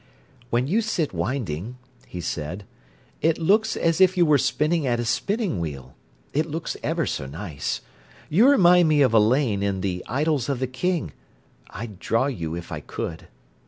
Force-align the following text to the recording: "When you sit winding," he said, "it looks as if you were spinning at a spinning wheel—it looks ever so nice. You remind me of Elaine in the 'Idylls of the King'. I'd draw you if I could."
"When 0.49 0.65
you 0.67 0.81
sit 0.81 1.13
winding," 1.13 1.77
he 2.07 2.21
said, 2.21 2.65
"it 3.21 3.37
looks 3.37 3.77
as 3.77 4.01
if 4.01 4.17
you 4.17 4.25
were 4.25 4.39
spinning 4.39 4.87
at 4.87 4.99
a 4.99 5.05
spinning 5.05 5.59
wheel—it 5.59 6.45
looks 6.47 6.75
ever 6.81 7.05
so 7.05 7.27
nice. 7.27 7.81
You 8.27 8.47
remind 8.49 8.89
me 8.89 9.03
of 9.03 9.13
Elaine 9.13 9.61
in 9.61 9.81
the 9.81 10.03
'Idylls 10.09 10.49
of 10.49 10.57
the 10.57 10.65
King'. 10.65 11.13
I'd 11.69 11.99
draw 11.99 12.25
you 12.25 12.55
if 12.55 12.71
I 12.71 12.79
could." 12.79 13.27